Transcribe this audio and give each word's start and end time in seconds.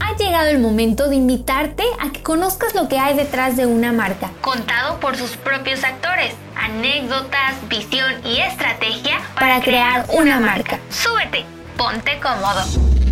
Ha 0.00 0.16
llegado 0.16 0.48
el 0.48 0.58
momento 0.58 1.08
de 1.08 1.16
invitarte 1.16 1.84
a 2.00 2.10
que 2.10 2.22
conozcas 2.22 2.74
lo 2.74 2.88
que 2.88 2.98
hay 2.98 3.16
detrás 3.16 3.56
de 3.56 3.66
una 3.66 3.92
marca, 3.92 4.30
contado 4.40 4.98
por 5.00 5.16
sus 5.16 5.36
propios 5.36 5.84
actores, 5.84 6.34
anécdotas, 6.56 7.54
visión 7.68 8.12
y 8.24 8.40
estrategia 8.40 9.20
para, 9.34 9.60
crear 9.60 10.06
una 10.10 10.40
marca. 10.40 10.78
Súbete, 10.90 11.44
ponte 11.76 12.18
cómodo. 12.20 13.05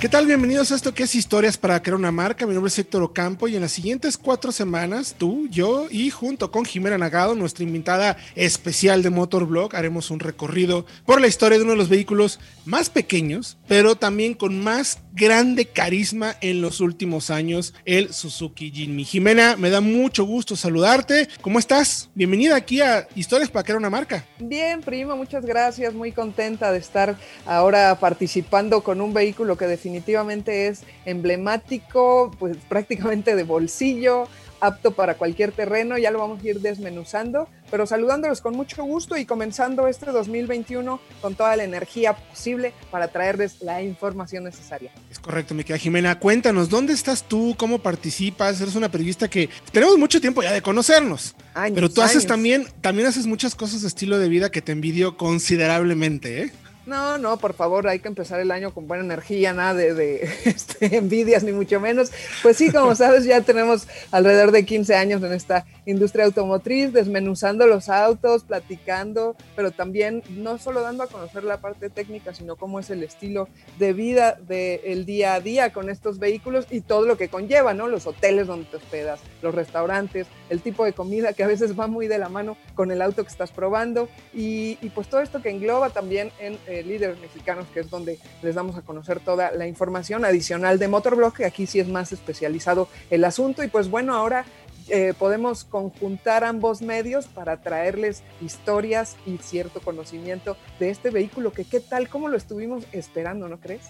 ¿Qué 0.00 0.08
tal? 0.08 0.26
Bienvenidos 0.26 0.70
a 0.70 0.76
esto 0.76 0.94
que 0.94 1.02
es 1.02 1.16
Historias 1.16 1.58
para 1.58 1.82
crear 1.82 1.98
una 1.98 2.12
marca. 2.12 2.46
Mi 2.46 2.54
nombre 2.54 2.68
es 2.68 2.78
Héctor 2.78 3.02
Ocampo 3.02 3.48
y 3.48 3.56
en 3.56 3.62
las 3.62 3.72
siguientes 3.72 4.16
cuatro 4.16 4.52
semanas, 4.52 5.16
tú, 5.18 5.48
yo 5.50 5.88
y 5.90 6.10
junto 6.10 6.52
con 6.52 6.64
Jimena 6.64 6.96
Nagado, 6.98 7.34
nuestra 7.34 7.64
invitada 7.64 8.16
especial 8.36 9.02
de 9.02 9.10
Motorblog, 9.10 9.74
haremos 9.74 10.12
un 10.12 10.20
recorrido 10.20 10.86
por 11.04 11.20
la 11.20 11.26
historia 11.26 11.58
de 11.58 11.64
uno 11.64 11.72
de 11.72 11.78
los 11.78 11.88
vehículos 11.88 12.38
más 12.64 12.90
pequeños, 12.90 13.58
pero 13.66 13.96
también 13.96 14.34
con 14.34 14.62
más 14.62 15.00
grande 15.18 15.66
carisma 15.66 16.36
en 16.40 16.62
los 16.62 16.80
últimos 16.80 17.30
años, 17.30 17.74
el 17.84 18.14
Suzuki 18.14 18.70
Jimmy. 18.70 19.04
Jimena, 19.04 19.56
me 19.56 19.68
da 19.68 19.80
mucho 19.80 20.24
gusto 20.24 20.54
saludarte. 20.54 21.28
¿Cómo 21.40 21.58
estás? 21.58 22.08
Bienvenida 22.14 22.54
aquí 22.54 22.80
a 22.80 23.08
Historias 23.16 23.50
para 23.50 23.64
crear 23.64 23.78
una 23.78 23.90
marca. 23.90 24.24
Bien, 24.38 24.80
primo, 24.80 25.16
muchas 25.16 25.44
gracias. 25.44 25.92
Muy 25.92 26.12
contenta 26.12 26.70
de 26.70 26.78
estar 26.78 27.16
ahora 27.44 27.98
participando 27.98 28.82
con 28.82 29.00
un 29.00 29.12
vehículo 29.12 29.58
que 29.58 29.66
definitivamente 29.66 30.68
es 30.68 30.84
emblemático, 31.04 32.30
pues 32.38 32.56
prácticamente 32.68 33.34
de 33.34 33.42
bolsillo, 33.42 34.28
apto 34.60 34.92
para 34.92 35.14
cualquier 35.14 35.52
terreno, 35.52 35.98
ya 35.98 36.10
lo 36.10 36.18
vamos 36.18 36.42
a 36.42 36.48
ir 36.48 36.60
desmenuzando, 36.60 37.48
pero 37.70 37.86
saludándolos 37.86 38.40
con 38.40 38.56
mucho 38.56 38.82
gusto 38.84 39.16
y 39.16 39.24
comenzando 39.24 39.88
este 39.88 40.06
2021 40.06 41.00
con 41.20 41.34
toda 41.34 41.56
la 41.56 41.64
energía 41.64 42.14
posible 42.14 42.72
para 42.90 43.08
traerles 43.08 43.60
la 43.60 43.82
información 43.82 44.44
necesaria. 44.44 44.92
Es 45.10 45.18
correcto, 45.18 45.54
mi 45.54 45.64
querida 45.64 45.78
Jimena. 45.78 46.18
Cuéntanos, 46.18 46.68
¿dónde 46.68 46.92
estás 46.92 47.24
tú? 47.24 47.54
¿Cómo 47.58 47.78
participas? 47.78 48.60
Eres 48.60 48.74
una 48.74 48.90
periodista 48.90 49.28
que 49.28 49.48
tenemos 49.72 49.98
mucho 49.98 50.20
tiempo 50.20 50.42
ya 50.42 50.52
de 50.52 50.62
conocernos, 50.62 51.34
pero 51.74 51.88
tú 51.88 52.02
haces 52.02 52.26
también, 52.26 52.66
también 52.80 53.08
haces 53.08 53.26
muchas 53.26 53.54
cosas 53.54 53.82
de 53.82 53.88
estilo 53.88 54.18
de 54.18 54.28
vida 54.28 54.50
que 54.50 54.62
te 54.62 54.72
envidio 54.72 55.16
considerablemente, 55.16 56.42
¿eh? 56.42 56.52
No, 56.88 57.18
no, 57.18 57.36
por 57.36 57.52
favor, 57.52 57.86
hay 57.86 57.98
que 57.98 58.08
empezar 58.08 58.40
el 58.40 58.50
año 58.50 58.72
con 58.72 58.88
buena 58.88 59.04
energía, 59.04 59.52
nada 59.52 59.74
de, 59.74 60.22
este, 60.46 60.96
envidias 60.96 61.42
ni 61.42 61.52
mucho 61.52 61.80
menos. 61.80 62.10
Pues 62.42 62.56
sí, 62.56 62.72
como 62.72 62.94
sabes, 62.96 63.26
ya 63.26 63.42
tenemos 63.42 63.86
alrededor 64.10 64.52
de 64.52 64.64
15 64.64 64.94
años 64.94 65.22
en 65.22 65.34
esta 65.34 65.66
industria 65.90 66.24
automotriz, 66.24 66.92
desmenuzando 66.92 67.66
los 67.66 67.88
autos, 67.88 68.44
platicando, 68.44 69.36
pero 69.54 69.70
también 69.70 70.22
no 70.30 70.58
solo 70.58 70.80
dando 70.80 71.02
a 71.02 71.06
conocer 71.06 71.44
la 71.44 71.60
parte 71.60 71.90
técnica, 71.90 72.34
sino 72.34 72.56
cómo 72.56 72.80
es 72.80 72.90
el 72.90 73.02
estilo 73.02 73.48
de 73.78 73.92
vida 73.92 74.38
del 74.48 75.06
día 75.06 75.34
a 75.34 75.40
día 75.40 75.72
con 75.72 75.90
estos 75.90 76.18
vehículos 76.18 76.66
y 76.70 76.80
todo 76.80 77.06
lo 77.06 77.16
que 77.16 77.28
conlleva, 77.28 77.74
¿no? 77.74 77.88
Los 77.88 78.06
hoteles 78.06 78.46
donde 78.46 78.66
te 78.66 78.76
hospedas, 78.76 79.20
los 79.42 79.54
restaurantes, 79.54 80.26
el 80.50 80.62
tipo 80.62 80.84
de 80.84 80.92
comida 80.92 81.32
que 81.32 81.44
a 81.44 81.46
veces 81.46 81.78
va 81.78 81.86
muy 81.86 82.08
de 82.08 82.18
la 82.18 82.28
mano 82.28 82.56
con 82.74 82.90
el 82.90 83.02
auto 83.02 83.22
que 83.22 83.30
estás 83.30 83.50
probando 83.50 84.08
y, 84.32 84.76
pues 84.94 85.08
todo 85.08 85.20
esto 85.20 85.42
que 85.42 85.50
engloba 85.50 85.90
también 85.90 86.32
en... 86.40 86.58
Eh, 86.66 86.78
líderes 86.88 87.20
mexicanos, 87.20 87.66
que 87.72 87.80
es 87.80 87.90
donde 87.90 88.18
les 88.42 88.54
damos 88.54 88.76
a 88.76 88.82
conocer 88.82 89.20
toda 89.20 89.52
la 89.52 89.66
información 89.66 90.24
adicional 90.24 90.78
de 90.78 90.88
Motorblock, 90.88 91.36
que 91.36 91.44
aquí 91.44 91.66
sí 91.66 91.78
es 91.80 91.88
más 91.88 92.12
especializado 92.12 92.88
el 93.10 93.24
asunto. 93.24 93.62
Y 93.62 93.68
pues 93.68 93.88
bueno, 93.88 94.14
ahora 94.14 94.44
eh, 94.88 95.14
podemos 95.18 95.64
conjuntar 95.64 96.44
ambos 96.44 96.82
medios 96.82 97.26
para 97.26 97.60
traerles 97.60 98.22
historias 98.40 99.16
y 99.26 99.38
cierto 99.38 99.80
conocimiento 99.80 100.56
de 100.78 100.90
este 100.90 101.10
vehículo 101.10 101.52
que 101.52 101.64
qué 101.64 101.80
tal, 101.80 102.08
cómo 102.08 102.28
lo 102.28 102.36
estuvimos 102.36 102.84
esperando, 102.92 103.48
¿no 103.48 103.58
crees? 103.58 103.82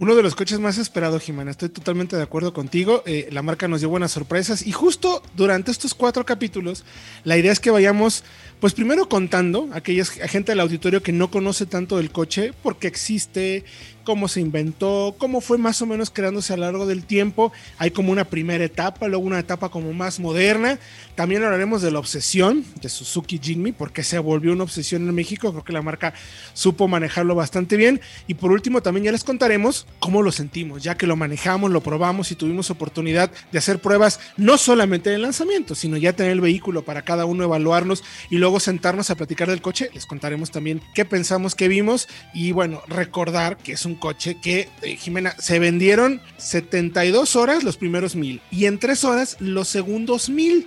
Uno 0.00 0.16
de 0.16 0.24
los 0.24 0.34
coches 0.34 0.58
más 0.58 0.76
esperados, 0.76 1.22
Jimena. 1.22 1.52
Estoy 1.52 1.68
totalmente 1.68 2.16
de 2.16 2.22
acuerdo 2.22 2.52
contigo. 2.52 3.04
Eh, 3.06 3.28
la 3.30 3.42
marca 3.42 3.68
nos 3.68 3.80
dio 3.80 3.88
buenas 3.88 4.10
sorpresas 4.10 4.66
y 4.66 4.72
justo 4.72 5.22
durante 5.36 5.70
estos 5.70 5.94
cuatro 5.94 6.26
capítulos, 6.26 6.84
la 7.22 7.36
idea 7.36 7.52
es 7.52 7.60
que 7.60 7.70
vayamos 7.70 8.24
pues 8.60 8.74
primero 8.74 9.08
contando 9.08 9.68
a 9.72 9.78
aquella 9.78 10.04
gente 10.04 10.52
del 10.52 10.60
auditorio 10.60 11.02
que 11.02 11.12
no 11.12 11.30
conoce 11.30 11.66
tanto 11.66 11.96
del 11.96 12.10
coche, 12.10 12.52
porque 12.62 12.86
existe, 12.86 13.64
cómo 14.04 14.28
se 14.28 14.40
inventó, 14.40 15.16
cómo 15.18 15.40
fue 15.40 15.58
más 15.58 15.82
o 15.82 15.86
menos 15.86 16.10
creándose 16.10 16.52
a 16.52 16.56
lo 16.56 16.62
largo 16.62 16.86
del 16.86 17.04
tiempo. 17.04 17.52
Hay 17.78 17.90
como 17.90 18.12
una 18.12 18.24
primera 18.24 18.62
etapa, 18.62 19.08
luego 19.08 19.24
una 19.24 19.40
etapa 19.40 19.70
como 19.70 19.92
más 19.92 20.20
moderna. 20.20 20.78
También 21.14 21.42
hablaremos 21.42 21.82
de 21.82 21.90
la 21.90 21.98
obsesión 21.98 22.64
de 22.80 22.88
Suzuki 22.88 23.40
Jimmy, 23.42 23.72
porque 23.72 24.04
se 24.04 24.18
volvió 24.18 24.52
una 24.52 24.64
obsesión 24.64 25.08
en 25.08 25.14
México. 25.14 25.50
Creo 25.50 25.64
que 25.64 25.72
la 25.72 25.82
marca 25.82 26.14
supo 26.52 26.86
manejarlo 26.86 27.34
bastante 27.34 27.76
bien. 27.76 28.00
Y 28.28 28.34
por 28.34 28.52
último, 28.52 28.82
también 28.82 29.04
ya 29.04 29.12
les 29.12 29.24
contaremos 29.24 29.86
cómo 29.98 30.22
lo 30.22 30.30
sentimos, 30.30 30.82
ya 30.82 30.96
que 30.96 31.06
lo 31.06 31.16
manejamos, 31.16 31.70
lo 31.70 31.80
probamos 31.80 32.30
y 32.30 32.36
tuvimos 32.36 32.70
oportunidad 32.70 33.30
de 33.50 33.58
hacer 33.58 33.80
pruebas 33.80 34.20
no 34.36 34.58
solamente 34.58 35.10
en 35.10 35.16
el 35.16 35.22
lanzamiento, 35.22 35.74
sino 35.74 35.96
ya 35.96 36.12
tener 36.12 36.32
el 36.32 36.40
vehículo 36.40 36.84
para 36.84 37.02
cada 37.02 37.24
uno 37.24 37.44
evaluarnos 37.44 38.04
y 38.30 38.36
luego 38.44 38.60
sentarnos 38.60 39.08
a 39.08 39.14
platicar 39.14 39.48
del 39.48 39.62
coche, 39.62 39.88
les 39.94 40.04
contaremos 40.04 40.50
también 40.50 40.82
qué 40.94 41.06
pensamos 41.06 41.54
que 41.54 41.66
vimos 41.66 42.08
y 42.34 42.52
bueno, 42.52 42.82
recordar 42.88 43.56
que 43.56 43.72
es 43.72 43.86
un 43.86 43.94
coche 43.94 44.36
que, 44.38 44.68
eh, 44.82 44.96
Jimena, 44.96 45.34
se 45.38 45.58
vendieron 45.58 46.20
72 46.36 47.36
horas 47.36 47.64
los 47.64 47.78
primeros 47.78 48.16
mil 48.16 48.42
y 48.50 48.66
en 48.66 48.78
3 48.78 49.02
horas 49.04 49.36
los 49.40 49.68
segundos 49.68 50.28
mil 50.28 50.66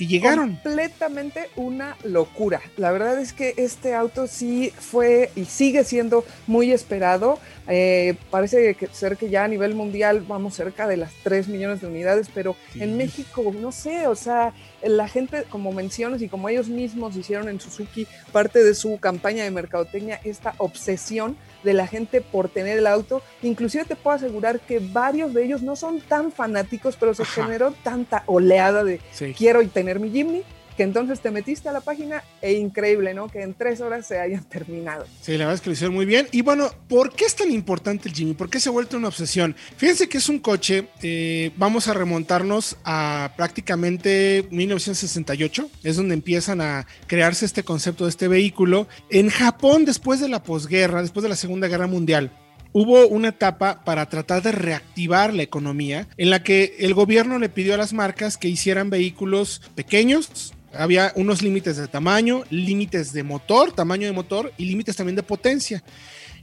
que 0.00 0.06
llegaron. 0.06 0.56
Completamente 0.62 1.50
una 1.56 1.94
locura. 2.04 2.62
La 2.78 2.90
verdad 2.90 3.20
es 3.20 3.34
que 3.34 3.52
este 3.58 3.94
auto 3.94 4.26
sí 4.28 4.72
fue 4.78 5.30
y 5.36 5.44
sigue 5.44 5.84
siendo 5.84 6.24
muy 6.46 6.72
esperado. 6.72 7.38
Eh, 7.68 8.14
parece 8.30 8.74
que 8.76 8.86
ser 8.86 9.18
que 9.18 9.28
ya 9.28 9.44
a 9.44 9.48
nivel 9.48 9.74
mundial 9.74 10.24
vamos 10.26 10.54
cerca 10.54 10.88
de 10.88 10.96
las 10.96 11.12
3 11.22 11.48
millones 11.48 11.82
de 11.82 11.88
unidades, 11.88 12.28
pero 12.32 12.56
en 12.76 12.96
México, 12.96 13.52
no 13.60 13.72
sé, 13.72 14.06
o 14.06 14.14
sea, 14.14 14.54
la 14.82 15.06
gente, 15.06 15.44
como 15.50 15.70
mencionas 15.70 16.22
y 16.22 16.28
como 16.28 16.48
ellos 16.48 16.68
mismos 16.68 17.14
hicieron 17.14 17.50
en 17.50 17.60
Suzuki 17.60 18.06
parte 18.32 18.64
de 18.64 18.74
su 18.74 18.98
campaña 19.00 19.44
de 19.44 19.50
mercadotecnia, 19.50 20.18
esta 20.24 20.54
obsesión 20.56 21.36
de 21.62 21.74
la 21.74 21.86
gente 21.86 22.20
por 22.20 22.48
tener 22.48 22.78
el 22.78 22.86
auto. 22.86 23.22
Inclusive 23.42 23.84
te 23.84 23.96
puedo 23.96 24.16
asegurar 24.16 24.60
que 24.60 24.78
varios 24.78 25.34
de 25.34 25.44
ellos 25.44 25.62
no 25.62 25.76
son 25.76 26.00
tan 26.00 26.32
fanáticos, 26.32 26.96
pero 26.96 27.14
se 27.14 27.24
generó 27.24 27.72
tanta 27.82 28.22
oleada 28.26 28.84
de 28.84 29.00
quiero 29.36 29.66
tener 29.68 30.00
mi 30.00 30.10
Jimny 30.10 30.42
que 30.76 30.82
entonces 30.82 31.20
te 31.20 31.30
metiste 31.30 31.68
a 31.68 31.72
la 31.72 31.80
página 31.80 32.22
e 32.40 32.52
increíble, 32.52 33.14
¿no? 33.14 33.28
Que 33.28 33.42
en 33.42 33.54
tres 33.54 33.80
horas 33.80 34.06
se 34.06 34.18
hayan 34.18 34.44
terminado. 34.44 35.06
Sí, 35.20 35.32
la 35.32 35.38
verdad 35.38 35.54
es 35.54 35.60
que 35.60 35.70
lo 35.70 35.74
hicieron 35.74 35.94
muy 35.94 36.06
bien. 36.06 36.28
Y 36.32 36.42
bueno, 36.42 36.70
¿por 36.88 37.12
qué 37.12 37.24
es 37.24 37.36
tan 37.36 37.50
importante 37.50 38.08
el 38.08 38.14
Jimmy? 38.14 38.34
¿Por 38.34 38.50
qué 38.50 38.60
se 38.60 38.68
ha 38.68 38.72
vuelto 38.72 38.96
una 38.96 39.08
obsesión? 39.08 39.54
Fíjense 39.76 40.08
que 40.08 40.18
es 40.18 40.28
un 40.28 40.38
coche, 40.38 40.88
eh, 41.02 41.52
vamos 41.56 41.88
a 41.88 41.94
remontarnos 41.94 42.76
a 42.84 43.32
prácticamente 43.36 44.46
1968, 44.50 45.70
es 45.82 45.96
donde 45.96 46.14
empiezan 46.14 46.60
a 46.60 46.86
crearse 47.06 47.44
este 47.44 47.62
concepto 47.62 48.04
de 48.04 48.10
este 48.10 48.28
vehículo. 48.28 48.88
En 49.10 49.28
Japón, 49.28 49.84
después 49.84 50.20
de 50.20 50.28
la 50.28 50.42
posguerra, 50.42 51.02
después 51.02 51.22
de 51.22 51.28
la 51.28 51.36
Segunda 51.36 51.68
Guerra 51.68 51.86
Mundial, 51.86 52.30
hubo 52.72 53.06
una 53.08 53.28
etapa 53.28 53.84
para 53.84 54.08
tratar 54.08 54.42
de 54.42 54.52
reactivar 54.52 55.34
la 55.34 55.42
economía 55.42 56.08
en 56.16 56.30
la 56.30 56.42
que 56.42 56.76
el 56.78 56.94
gobierno 56.94 57.38
le 57.38 57.48
pidió 57.48 57.74
a 57.74 57.78
las 57.78 57.92
marcas 57.92 58.36
que 58.36 58.48
hicieran 58.48 58.90
vehículos 58.90 59.62
pequeños, 59.74 60.54
había 60.72 61.12
unos 61.16 61.42
límites 61.42 61.76
de 61.76 61.88
tamaño, 61.88 62.44
límites 62.50 63.12
de 63.12 63.22
motor, 63.22 63.72
tamaño 63.72 64.06
de 64.06 64.12
motor 64.12 64.52
y 64.56 64.66
límites 64.66 64.96
también 64.96 65.16
de 65.16 65.22
potencia. 65.22 65.82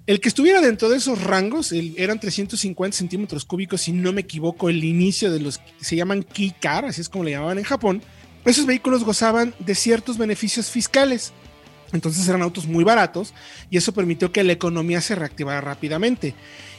El 0.06 0.22
que 0.22 0.30
estuviera 0.30 0.62
dentro 0.62 0.88
de 0.90 0.98
esos 0.98 1.22
rangos 1.22 1.74
eran 1.74 2.20
350 2.20 2.96
centímetros 2.96 3.44
cúbicos, 3.44 3.82
si 3.82 3.92
no 3.92 4.14
me 4.14 4.22
equivoco, 4.22 4.70
el 4.70 4.84
inicio 4.84 5.32
de 5.32 5.42
los 5.42 5.58
que 5.58 5.74
se 5.82 5.98
llaman 5.98 6.24
key 6.24 6.54
car, 6.62 6.86
así 6.86 7.02
es 7.02 7.10
como 7.10 7.26
le 7.26 7.32
llamaban 7.32 7.58
en 7.58 7.66
Japón. 7.66 8.02
Esos 8.46 8.66
vehículos 8.66 9.04
gozaban 9.04 9.54
de 9.60 9.76
ciertos 9.76 10.18
beneficios 10.18 10.72
fiscales. 10.72 11.34
Entonces 11.92 12.28
eran 12.28 12.42
autos 12.42 12.68
muy 12.68 12.84
baratos 12.84 13.34
y 13.70 13.78
eso 13.78 13.94
permitió 13.94 14.32
que 14.32 14.44
la 14.44 14.54
economía 14.54 15.02
se 15.02 15.16
reactivara 15.16 15.62
rápidamente. 15.62 16.36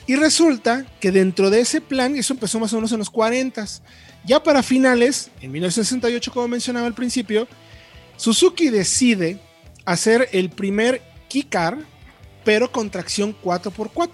Y 0.06 0.16
resulta 0.16 0.86
que 1.00 1.12
dentro 1.12 1.50
de 1.50 1.60
ese 1.60 1.82
plan, 1.82 2.16
eso 2.16 2.32
empezó 2.32 2.58
más 2.58 2.72
o 2.72 2.76
menos 2.76 2.92
en 2.92 2.98
los 2.98 3.10
40, 3.10 3.66
ya 4.28 4.42
para 4.42 4.62
finales, 4.62 5.30
en 5.40 5.50
1968, 5.50 6.30
como 6.32 6.48
mencionaba 6.48 6.86
al 6.86 6.94
principio, 6.94 7.48
Suzuki 8.16 8.68
decide 8.68 9.40
hacer 9.86 10.28
el 10.32 10.50
primer 10.50 11.00
Keycar, 11.30 11.78
pero 12.44 12.70
con 12.70 12.90
tracción 12.90 13.34
4x4 13.42 14.10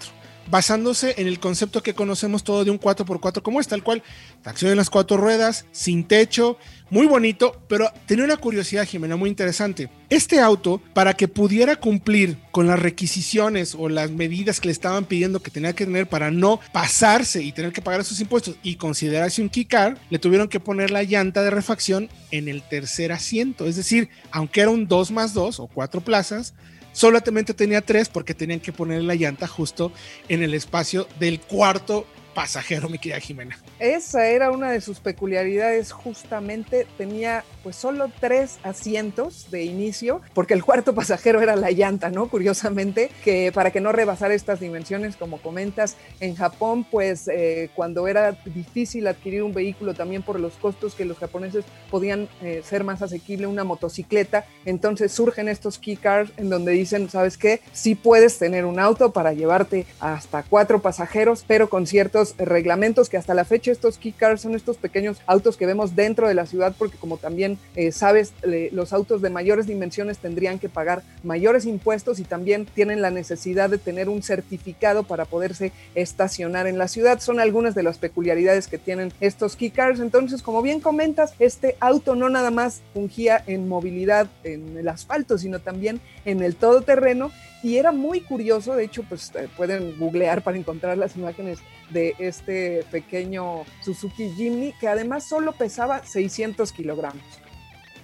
basándose 0.49 1.15
en 1.17 1.27
el 1.27 1.39
concepto 1.39 1.83
que 1.83 1.93
conocemos 1.93 2.43
todo 2.43 2.63
de 2.63 2.71
un 2.71 2.79
4x4 2.79 3.41
como 3.41 3.59
es, 3.59 3.67
tal 3.67 3.83
cual, 3.83 4.03
tracción 4.41 4.71
en 4.71 4.77
las 4.77 4.89
cuatro 4.89 5.17
ruedas, 5.17 5.65
sin 5.71 6.07
techo, 6.07 6.57
muy 6.89 7.07
bonito, 7.07 7.61
pero 7.67 7.91
tenía 8.05 8.25
una 8.25 8.37
curiosidad, 8.37 8.85
Jimena, 8.85 9.15
muy 9.15 9.29
interesante. 9.29 9.89
Este 10.09 10.39
auto, 10.39 10.79
para 10.93 11.13
que 11.13 11.27
pudiera 11.27 11.75
cumplir 11.77 12.37
con 12.51 12.67
las 12.67 12.79
requisiciones 12.79 13.75
o 13.75 13.89
las 13.89 14.11
medidas 14.11 14.61
que 14.61 14.67
le 14.67 14.71
estaban 14.71 15.05
pidiendo 15.05 15.41
que 15.41 15.49
tenía 15.49 15.73
que 15.73 15.85
tener 15.85 16.07
para 16.07 16.29
no 16.29 16.59
pasarse 16.71 17.41
y 17.41 17.51
tener 17.51 17.71
que 17.71 17.81
pagar 17.81 18.01
esos 18.01 18.19
impuestos 18.19 18.57
y 18.61 18.75
considerarse 18.75 19.41
un 19.41 19.49
key 19.49 19.65
car, 19.65 19.97
le 20.11 20.19
tuvieron 20.19 20.47
que 20.47 20.59
poner 20.59 20.91
la 20.91 21.03
llanta 21.03 21.41
de 21.41 21.49
refacción 21.49 22.07
en 22.29 22.47
el 22.47 22.61
tercer 22.61 23.11
asiento. 23.11 23.65
Es 23.65 23.75
decir, 23.75 24.09
aunque 24.31 24.61
era 24.61 24.69
un 24.69 24.87
2 24.87 25.11
más 25.11 25.33
2 25.33 25.59
o 25.59 25.67
4 25.67 26.01
plazas, 26.01 26.53
solamente 26.95 27.53
tenía 27.53 27.81
tres 27.81 28.09
porque 28.09 28.33
tenían 28.33 28.59
que 28.59 28.71
poner 28.71 29.03
la 29.03 29.15
llanta 29.15 29.47
justo 29.47 29.91
en 30.29 30.34
el 30.43 30.53
espacio 30.53 31.07
del 31.19 31.39
cuarto 31.39 32.05
pasajero, 32.35 32.89
mi 32.89 32.99
querida 32.99 33.19
Jimena. 33.19 33.57
Esa 33.79 34.27
era 34.27 34.51
una 34.51 34.69
de 34.69 34.81
sus 34.81 34.99
peculiaridades, 34.99 35.91
justamente 35.91 36.85
tenía 36.97 37.43
pues 37.63 37.77
solo 37.77 38.11
tres 38.19 38.59
asientos 38.61 39.49
de 39.49 39.63
inicio, 39.63 40.21
porque 40.35 40.53
el 40.53 40.63
cuarto 40.63 40.93
pasajero 40.93 41.41
era 41.41 41.55
la 41.55 41.71
llanta, 41.71 42.11
¿no? 42.11 42.27
Curiosamente, 42.27 43.09
que 43.23 43.51
para 43.53 43.71
que 43.71 43.81
no 43.81 43.91
rebasara 43.91 44.35
estas 44.35 44.59
dimensiones, 44.59 45.15
como 45.15 45.41
comentas, 45.41 45.95
en 46.19 46.35
Japón, 46.35 46.85
pues 46.91 47.27
eh, 47.27 47.71
cuando 47.73 48.07
era 48.07 48.33
difícil 48.45 49.07
adquirir 49.07 49.41
un 49.41 49.53
vehículo 49.53 49.93
también 49.93 50.21
por 50.21 50.39
los 50.39 50.53
costos 50.55 50.93
que 50.93 51.05
los 51.05 51.17
japoneses 51.17 51.63
podían 51.89 52.27
eh, 52.41 52.61
ser 52.63 52.83
más 52.83 53.01
asequible 53.01 53.47
una 53.47 53.63
motocicleta, 53.63 54.45
entonces 54.65 55.11
surgen 55.13 55.47
estos 55.47 55.79
key 55.79 55.95
cars 55.95 56.31
en 56.35 56.49
donde 56.49 56.73
dicen, 56.73 57.09
¿sabes 57.09 57.37
qué? 57.37 57.61
Sí 57.71 57.95
puedes 57.95 58.37
tener 58.37 58.65
un 58.65 58.79
auto 58.79 59.13
para 59.13 59.31
llevarte 59.31 59.85
hasta 60.01 60.43
cuatro 60.43 60.81
pasajeros, 60.81 61.45
pero 61.47 61.69
con 61.69 61.87
ciertos 61.87 62.24
reglamentos 62.37 63.09
que 63.09 63.17
hasta 63.17 63.33
la 63.33 63.45
fecha 63.45 63.71
estos 63.71 63.97
key 63.97 64.11
cars 64.11 64.41
son 64.41 64.55
estos 64.55 64.77
pequeños 64.77 65.17
autos 65.27 65.57
que 65.57 65.65
vemos 65.65 65.95
dentro 65.95 66.27
de 66.27 66.33
la 66.33 66.45
ciudad, 66.45 66.75
porque 66.77 66.97
como 66.97 67.17
también 67.17 67.59
eh, 67.75 67.91
sabes, 67.91 68.33
los 68.71 68.93
autos 68.93 69.21
de 69.21 69.29
mayores 69.29 69.67
dimensiones 69.67 70.17
tendrían 70.17 70.59
que 70.59 70.69
pagar 70.69 71.03
mayores 71.23 71.65
impuestos 71.65 72.19
y 72.19 72.23
también 72.23 72.65
tienen 72.65 73.01
la 73.01 73.11
necesidad 73.11 73.69
de 73.69 73.77
tener 73.77 74.09
un 74.09 74.23
certificado 74.23 75.03
para 75.03 75.25
poderse 75.25 75.71
estacionar 75.93 76.67
en 76.67 76.77
la 76.77 76.87
ciudad. 76.87 77.19
Son 77.19 77.39
algunas 77.39 77.75
de 77.75 77.83
las 77.83 77.97
peculiaridades 77.97 78.67
que 78.67 78.77
tienen 78.77 79.13
estos 79.19 79.55
key 79.55 79.69
cars. 79.69 79.99
Entonces, 79.99 80.41
como 80.41 80.61
bien 80.61 80.79
comentas, 80.79 81.33
este 81.39 81.75
auto 81.79 82.15
no 82.15 82.29
nada 82.29 82.51
más 82.51 82.81
fungía 82.93 83.43
en 83.47 83.67
movilidad 83.67 84.27
en 84.43 84.77
el 84.77 84.87
asfalto, 84.87 85.37
sino 85.37 85.59
también 85.59 85.99
en 86.25 86.41
el 86.41 86.55
todoterreno 86.55 87.31
y 87.65 87.77
era 87.77 87.91
muy 87.91 88.21
curioso, 88.21 88.75
de 88.75 88.83
hecho, 88.83 89.01
pues 89.09 89.31
eh, 89.33 89.47
pueden 89.57 89.97
googlear 89.97 90.43
para 90.43 90.55
encontrar 90.55 90.99
las 90.99 91.15
imágenes 91.15 91.57
de 91.89 92.15
este 92.19 92.85
pequeño 92.91 93.63
Suzuki 93.83 94.31
Jimny, 94.35 94.73
que 94.79 94.87
además 94.87 95.27
solo 95.27 95.53
pesaba 95.53 96.05
600 96.05 96.71
kilogramos. 96.71 97.23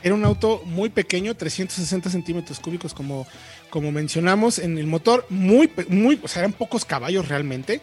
Era 0.04 0.16
un 0.16 0.26
auto 0.26 0.64
muy 0.66 0.90
pequeño, 0.90 1.36
360 1.36 2.10
centímetros 2.10 2.60
cúbicos, 2.60 2.94
como, 2.94 3.28
como 3.70 3.92
mencionamos, 3.92 4.58
en 4.58 4.78
el 4.78 4.88
motor 4.88 5.26
muy, 5.30 5.72
muy, 5.90 6.20
o 6.24 6.28
sea, 6.28 6.42
eran 6.42 6.54
pocos 6.54 6.86
caballos 6.86 7.28
realmente. 7.28 7.82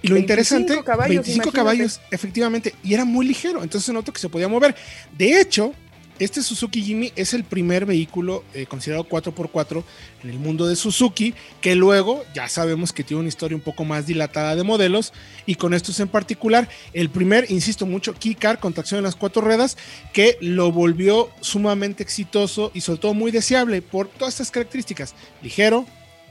Y 0.00 0.08
lo 0.08 0.16
interesante, 0.16 0.80
caballos, 0.84 1.26
25 1.26 1.52
caballos, 1.52 2.00
efectivamente, 2.10 2.74
y 2.84 2.94
era 2.94 3.04
muy 3.04 3.26
ligero, 3.26 3.64
entonces 3.64 3.82
es 3.82 3.88
un 3.88 3.96
auto 3.96 4.12
que 4.12 4.20
se 4.20 4.28
podía 4.28 4.46
mover. 4.46 4.74
De 5.16 5.40
hecho, 5.40 5.74
este 6.18 6.42
Suzuki 6.42 6.82
Jimny 6.82 7.12
es 7.16 7.34
el 7.34 7.44
primer 7.44 7.86
vehículo 7.86 8.44
eh, 8.54 8.66
considerado 8.66 9.08
4x4 9.08 9.84
en 10.22 10.30
el 10.30 10.38
mundo 10.38 10.66
de 10.66 10.76
Suzuki, 10.76 11.34
que 11.60 11.74
luego 11.74 12.24
ya 12.34 12.48
sabemos 12.48 12.92
que 12.92 13.04
tiene 13.04 13.20
una 13.20 13.28
historia 13.28 13.56
un 13.56 13.62
poco 13.62 13.84
más 13.84 14.06
dilatada 14.06 14.56
de 14.56 14.62
modelos, 14.62 15.12
y 15.46 15.54
con 15.54 15.74
estos 15.74 16.00
en 16.00 16.08
particular, 16.08 16.68
el 16.92 17.10
primer, 17.10 17.50
insisto 17.50 17.86
mucho, 17.86 18.14
Keycar 18.14 18.58
con 18.58 18.72
tracción 18.72 18.98
en 18.98 19.04
las 19.04 19.16
cuatro 19.16 19.42
ruedas, 19.42 19.76
que 20.12 20.36
lo 20.40 20.72
volvió 20.72 21.30
sumamente 21.40 22.02
exitoso 22.02 22.70
y 22.74 22.80
sobre 22.80 23.00
todo 23.00 23.14
muy 23.14 23.30
deseable 23.30 23.82
por 23.82 24.08
todas 24.08 24.34
estas 24.34 24.50
características, 24.50 25.14
ligero, 25.42 25.86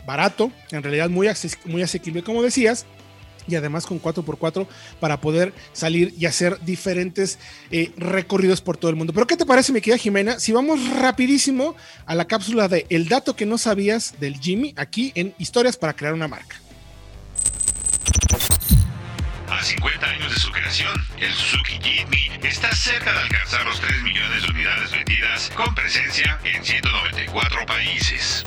barato, 0.05 0.51
en 0.71 0.83
realidad 0.83 1.09
muy, 1.09 1.27
muy 1.65 1.81
asequible 1.81 2.23
como 2.23 2.41
decías, 2.41 2.85
y 3.47 3.55
además 3.55 3.85
con 3.85 4.01
4x4 4.01 4.67
para 4.99 5.21
poder 5.21 5.53
salir 5.73 6.13
y 6.17 6.25
hacer 6.25 6.59
diferentes 6.61 7.39
eh, 7.71 7.91
recorridos 7.97 8.61
por 8.61 8.77
todo 8.77 8.89
el 8.89 8.97
mundo. 8.97 9.13
Pero 9.13 9.27
¿qué 9.27 9.37
te 9.37 9.45
parece, 9.45 9.71
mi 9.71 9.81
querida 9.81 9.97
Jimena? 9.97 10.39
Si 10.39 10.51
vamos 10.51 10.79
rapidísimo 10.97 11.75
a 12.05 12.15
la 12.15 12.25
cápsula 12.25 12.67
de 12.67 12.85
El 12.89 13.07
dato 13.07 13.35
que 13.35 13.45
no 13.45 13.57
sabías 13.57 14.15
del 14.19 14.39
Jimmy, 14.39 14.73
aquí 14.77 15.11
en 15.15 15.33
Historias 15.37 15.77
para 15.77 15.95
crear 15.95 16.13
una 16.13 16.27
marca. 16.27 16.57
A 19.49 19.63
50 19.63 20.05
años 20.05 20.33
de 20.33 20.39
su 20.39 20.51
creación, 20.51 20.93
el 21.19 21.33
Suzuki 21.33 21.79
Jimny 21.81 22.47
está 22.47 22.75
cerca 22.75 23.11
de 23.13 23.19
alcanzar 23.19 23.65
los 23.65 23.79
3 23.79 24.03
millones 24.03 24.43
de 24.43 24.49
unidades 24.49 24.91
vendidas 24.91 25.51
con 25.55 25.73
presencia 25.73 26.39
en 26.43 26.63
194 26.63 27.65
países. 27.65 28.45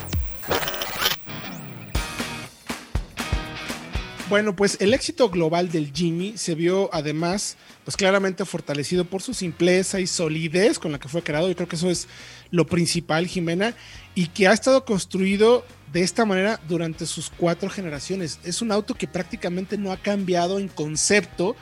Bueno, 4.31 4.55
pues 4.55 4.77
el 4.81 4.95
éxito 4.95 5.29
global 5.29 5.73
del 5.73 5.93
Jimmy 5.93 6.35
se 6.37 6.55
vio 6.55 6.89
además, 6.93 7.57
pues 7.83 7.97
claramente 7.97 8.45
fortalecido 8.45 9.05
por 9.05 9.23
su 9.23 9.35
simpleza 9.35 9.99
y 9.99 10.07
solidez 10.07 10.79
con 10.79 10.93
la 10.93 11.01
que 11.01 11.09
fue 11.09 11.25
creado. 11.25 11.49
Yo 11.49 11.57
creo 11.57 11.67
que 11.67 11.75
eso 11.75 11.91
es 11.91 12.07
lo 12.53 12.65
principal, 12.65 13.27
Jimena, 13.27 13.75
y 14.15 14.29
que 14.29 14.47
ha 14.47 14.53
estado 14.53 14.85
construido 14.85 15.65
de 15.93 16.03
esta 16.03 16.25
manera 16.25 16.61
durante 16.69 17.07
sus 17.07 17.29
cuatro 17.29 17.69
generaciones. 17.71 18.39
Es 18.45 18.63
un 18.63 18.71
auto 18.71 18.95
que 18.95 19.09
prácticamente 19.09 19.77
no 19.77 19.91
ha 19.91 19.97
cambiado 19.97 20.61
en 20.61 20.69
concepto 20.69 21.57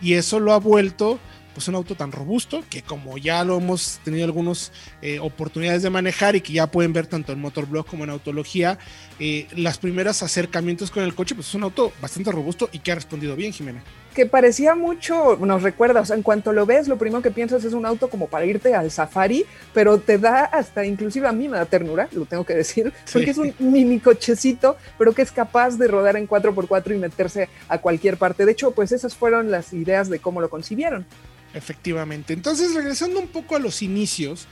y 0.00 0.12
eso 0.12 0.38
lo 0.38 0.52
ha 0.52 0.60
vuelto 0.60 1.18
pues 1.52 1.68
un 1.68 1.74
auto 1.74 1.94
tan 1.94 2.12
robusto 2.12 2.64
que 2.68 2.82
como 2.82 3.18
ya 3.18 3.44
lo 3.44 3.58
hemos 3.58 4.00
tenido 4.04 4.24
algunas 4.24 4.72
eh, 5.00 5.18
oportunidades 5.18 5.82
de 5.82 5.90
manejar 5.90 6.36
y 6.36 6.40
que 6.40 6.52
ya 6.52 6.70
pueden 6.70 6.92
ver 6.92 7.06
tanto 7.06 7.32
en 7.32 7.40
Motorblog 7.40 7.86
como 7.86 8.04
en 8.04 8.10
Autología, 8.10 8.78
eh, 9.18 9.46
las 9.56 9.78
primeras 9.78 10.22
acercamientos 10.22 10.90
con 10.90 11.02
el 11.04 11.14
coche, 11.14 11.34
pues 11.34 11.48
es 11.48 11.54
un 11.54 11.64
auto 11.64 11.92
bastante 12.00 12.32
robusto 12.32 12.68
y 12.72 12.80
que 12.80 12.92
ha 12.92 12.96
respondido 12.96 13.36
bien, 13.36 13.52
Jimena. 13.52 13.82
Que 14.14 14.26
parecía 14.26 14.74
mucho, 14.74 15.36
nos 15.40 15.62
recuerda, 15.62 16.00
o 16.00 16.04
sea, 16.04 16.16
en 16.16 16.22
cuanto 16.22 16.52
lo 16.52 16.66
ves, 16.66 16.88
lo 16.88 16.98
primero 16.98 17.22
que 17.22 17.30
piensas 17.30 17.64
es 17.64 17.72
un 17.72 17.86
auto 17.86 18.10
como 18.10 18.28
para 18.28 18.44
irte 18.44 18.74
al 18.74 18.90
safari, 18.90 19.46
pero 19.72 19.98
te 19.98 20.18
da 20.18 20.44
hasta, 20.44 20.84
inclusive 20.84 21.26
a 21.26 21.32
mí 21.32 21.48
me 21.48 21.56
da 21.56 21.64
ternura, 21.64 22.08
lo 22.12 22.26
tengo 22.26 22.44
que 22.44 22.54
decir, 22.54 22.92
porque 23.12 23.30
es 23.30 23.38
un 23.38 23.54
mini 23.58 24.00
cochecito, 24.00 24.76
pero 24.98 25.14
que 25.14 25.22
es 25.22 25.32
capaz 25.32 25.78
de 25.78 25.88
rodar 25.88 26.16
en 26.16 26.28
4x4 26.28 26.94
y 26.94 26.98
meterse 26.98 27.48
a 27.68 27.78
cualquier 27.78 28.16
parte. 28.18 28.44
De 28.44 28.52
hecho, 28.52 28.72
pues 28.72 28.92
esas 28.92 29.14
fueron 29.14 29.50
las 29.50 29.72
ideas 29.72 30.08
de 30.08 30.18
cómo 30.18 30.40
lo 30.40 30.50
concibieron. 30.50 31.06
Efectivamente. 31.54 32.32
Entonces, 32.32 32.74
regresando 32.74 33.20
un 33.20 33.28
poco 33.28 33.56
a 33.56 33.58
los 33.58 33.82
inicios, 33.82 34.46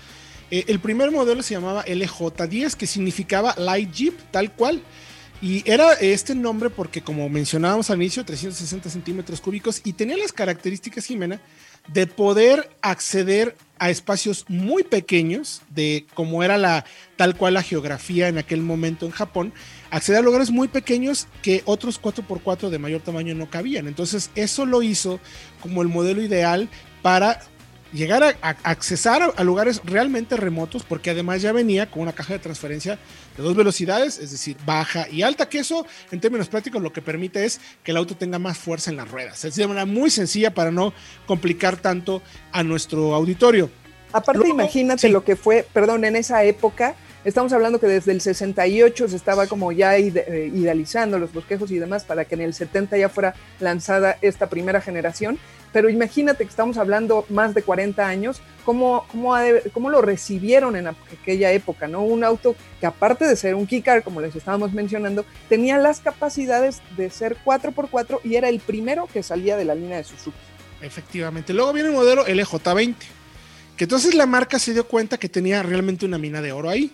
eh, 0.50 0.64
el 0.66 0.80
primer 0.80 1.10
modelo 1.10 1.42
se 1.42 1.54
llamaba 1.54 1.84
LJ10, 1.84 2.74
que 2.74 2.86
significaba 2.86 3.54
Light 3.56 3.92
Jeep, 3.92 4.18
tal 4.30 4.52
cual. 4.52 4.82
Y 5.42 5.62
era 5.70 5.94
este 5.94 6.34
nombre 6.34 6.68
porque, 6.68 7.00
como 7.00 7.28
mencionábamos 7.30 7.88
al 7.88 7.96
inicio, 7.96 8.24
360 8.24 8.90
centímetros 8.90 9.40
cúbicos 9.40 9.80
y 9.84 9.94
tenía 9.94 10.18
las 10.18 10.32
características, 10.32 11.06
Jimena, 11.06 11.40
de 11.88 12.06
poder 12.06 12.68
acceder 12.82 13.56
a 13.78 13.88
espacios 13.88 14.44
muy 14.48 14.82
pequeños, 14.82 15.62
de 15.70 16.04
como 16.12 16.42
era 16.42 16.58
la 16.58 16.84
tal 17.16 17.36
cual 17.36 17.54
la 17.54 17.62
geografía 17.62 18.28
en 18.28 18.36
aquel 18.36 18.60
momento 18.60 19.06
en 19.06 19.12
Japón, 19.12 19.54
acceder 19.90 20.18
a 20.18 20.22
lugares 20.22 20.50
muy 20.50 20.68
pequeños 20.68 21.26
que 21.40 21.62
otros 21.64 22.00
4x4 22.00 22.68
de 22.68 22.78
mayor 22.78 23.00
tamaño 23.00 23.34
no 23.34 23.48
cabían. 23.48 23.88
Entonces, 23.88 24.30
eso 24.34 24.66
lo 24.66 24.82
hizo 24.82 25.20
como 25.62 25.80
el 25.80 25.88
modelo 25.88 26.22
ideal 26.22 26.68
para 27.00 27.40
llegar 27.92 28.22
a, 28.22 28.48
accesar 28.62 29.34
a, 29.36 29.44
lugares 29.44 29.80
realmente 29.84 30.36
remotos, 30.36 30.82
porque 30.82 31.10
además 31.10 31.42
ya 31.42 31.52
venía 31.52 31.90
con 31.90 32.02
una 32.02 32.12
caja 32.12 32.34
de 32.34 32.38
transferencia 32.38 32.98
de 33.36 33.42
dos 33.42 33.54
velocidades, 33.54 34.18
es 34.18 34.30
decir, 34.30 34.56
baja 34.64 35.08
y 35.08 35.22
alta, 35.22 35.48
que 35.48 35.58
eso 35.58 35.86
en 36.10 36.20
términos 36.20 36.48
prácticos 36.48 36.82
lo 36.82 36.92
que 36.92 37.02
permite 37.02 37.44
es 37.44 37.60
que 37.82 37.90
el 37.90 37.96
auto 37.96 38.16
tenga 38.16 38.38
más 38.38 38.58
fuerza 38.58 38.90
en 38.90 38.96
las 38.96 39.10
ruedas. 39.10 39.44
Es 39.44 39.56
de 39.56 39.66
manera 39.66 39.86
muy 39.86 40.10
sencilla 40.10 40.54
para 40.54 40.70
no 40.70 40.92
complicar 41.26 41.76
tanto 41.76 42.22
a 42.52 42.62
nuestro 42.62 43.14
auditorio. 43.14 43.70
Aparte, 44.12 44.48
imagínate 44.48 45.08
lo 45.08 45.24
que 45.24 45.36
fue, 45.36 45.66
perdón, 45.72 46.04
en 46.04 46.16
esa 46.16 46.42
época, 46.44 46.96
Estamos 47.22 47.52
hablando 47.52 47.78
que 47.78 47.86
desde 47.86 48.12
el 48.12 48.22
68 48.22 49.08
se 49.08 49.16
estaba 49.16 49.46
como 49.46 49.72
ya 49.72 49.94
eh, 49.98 50.50
idealizando 50.54 51.18
los 51.18 51.34
bosquejos 51.34 51.70
y 51.70 51.78
demás 51.78 52.04
para 52.04 52.24
que 52.24 52.34
en 52.34 52.40
el 52.40 52.54
70 52.54 52.96
ya 52.96 53.10
fuera 53.10 53.34
lanzada 53.60 54.16
esta 54.22 54.48
primera 54.48 54.80
generación. 54.80 55.38
Pero 55.72 55.88
imagínate 55.88 56.44
que 56.44 56.50
estamos 56.50 56.78
hablando 56.78 57.24
más 57.28 57.54
de 57.54 57.62
40 57.62 58.06
años, 58.06 58.40
¿cómo, 58.64 59.06
cómo, 59.10 59.34
cómo 59.72 59.90
lo 59.90 60.02
recibieron 60.02 60.76
en 60.76 60.88
aquella 60.88 61.52
época? 61.52 61.86
¿no? 61.86 62.02
Un 62.02 62.24
auto 62.24 62.56
que 62.80 62.86
aparte 62.86 63.26
de 63.26 63.36
ser 63.36 63.54
un 63.54 63.66
Kikar, 63.66 64.02
como 64.02 64.20
les 64.20 64.34
estábamos 64.34 64.72
mencionando, 64.72 65.24
tenía 65.48 65.78
las 65.78 66.00
capacidades 66.00 66.82
de 66.96 67.10
ser 67.10 67.36
4x4 67.44 68.20
y 68.24 68.34
era 68.34 68.48
el 68.48 68.60
primero 68.60 69.06
que 69.12 69.22
salía 69.22 69.56
de 69.56 69.64
la 69.64 69.74
línea 69.74 69.98
de 69.98 70.04
Suzuki. 70.04 70.36
Efectivamente. 70.82 71.52
Luego 71.52 71.72
viene 71.72 71.90
el 71.90 71.94
modelo 71.94 72.26
LJ20, 72.26 72.94
que 73.76 73.84
entonces 73.84 74.14
la 74.14 74.26
marca 74.26 74.58
se 74.58 74.72
dio 74.72 74.86
cuenta 74.86 75.18
que 75.18 75.28
tenía 75.28 75.62
realmente 75.62 76.06
una 76.06 76.18
mina 76.18 76.42
de 76.42 76.52
oro 76.52 76.70
ahí 76.70 76.92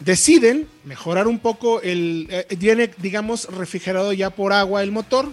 deciden 0.00 0.66
mejorar 0.84 1.28
un 1.28 1.38
poco 1.38 1.80
el, 1.82 2.26
eh, 2.30 2.46
viene 2.58 2.90
digamos 2.96 3.46
refrigerado 3.54 4.12
ya 4.12 4.30
por 4.30 4.52
agua 4.52 4.82
el 4.82 4.90
motor, 4.90 5.28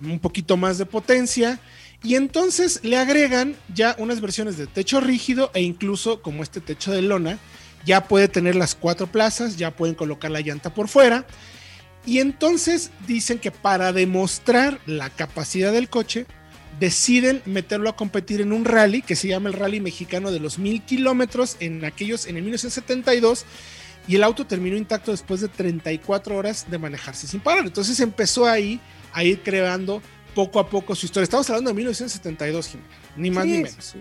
un 0.00 0.20
poquito 0.20 0.56
más 0.56 0.78
de 0.78 0.86
potencia 0.86 1.58
y 2.04 2.16
entonces 2.16 2.80
le 2.82 2.98
agregan 2.98 3.56
ya 3.74 3.96
unas 3.98 4.20
versiones 4.20 4.58
de 4.58 4.66
techo 4.66 5.00
rígido 5.00 5.50
e 5.54 5.62
incluso 5.62 6.20
como 6.20 6.42
este 6.42 6.60
techo 6.60 6.92
de 6.92 7.00
lona, 7.00 7.38
ya 7.86 8.04
puede 8.04 8.28
tener 8.28 8.54
las 8.54 8.74
cuatro 8.74 9.06
plazas, 9.06 9.56
ya 9.56 9.74
pueden 9.74 9.94
colocar 9.94 10.30
la 10.30 10.42
llanta 10.42 10.74
por 10.74 10.88
fuera 10.88 11.26
y 12.04 12.18
entonces 12.18 12.90
dicen 13.06 13.38
que 13.38 13.50
para 13.50 13.94
demostrar 13.94 14.78
la 14.84 15.08
capacidad 15.08 15.72
del 15.72 15.88
coche, 15.88 16.26
deciden 16.78 17.40
meterlo 17.46 17.88
a 17.88 17.96
competir 17.96 18.42
en 18.42 18.52
un 18.52 18.66
rally 18.66 19.00
que 19.00 19.16
se 19.16 19.28
llama 19.28 19.48
el 19.48 19.54
Rally 19.54 19.80
Mexicano 19.80 20.30
de 20.30 20.40
los 20.40 20.58
mil 20.58 20.82
kilómetros 20.82 21.56
en 21.60 21.84
aquellos, 21.86 22.26
en 22.26 22.36
el 22.36 22.42
1972 22.42 23.46
y 24.06 24.16
el 24.16 24.24
auto 24.24 24.46
terminó 24.46 24.76
intacto 24.76 25.10
después 25.10 25.40
de 25.40 25.48
34 25.48 26.36
horas 26.36 26.66
de 26.70 26.76
manejarse 26.76 27.26
sin 27.26 27.40
parar. 27.40 27.64
Entonces 27.64 27.98
empezó 28.00 28.46
ahí 28.46 28.78
a 29.14 29.24
ir 29.24 29.40
creando 29.42 30.02
poco 30.34 30.58
a 30.58 30.68
poco 30.68 30.94
su 30.94 31.06
historia. 31.06 31.24
Estamos 31.24 31.48
hablando 31.50 31.70
de 31.70 31.74
1972, 31.74 32.76
Ni 33.16 33.30
más 33.30 33.46
ni 33.46 33.52
menos. 33.62 33.96